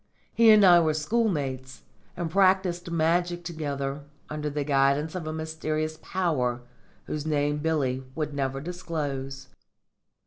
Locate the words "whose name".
7.03-7.59